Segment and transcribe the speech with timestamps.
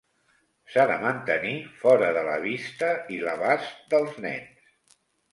[0.75, 1.51] S'ha de mantenir
[1.81, 4.97] fora de la vista i l'abast dels nens.